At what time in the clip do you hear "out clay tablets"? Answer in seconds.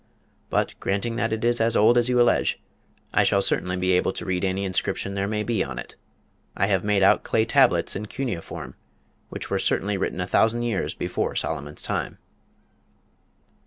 7.03-7.95